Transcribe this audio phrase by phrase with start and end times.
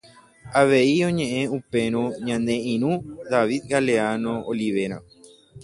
[0.59, 2.91] Avei oñeʼẽ upérõ ñane irũ
[3.31, 4.97] David Galeano Olivera.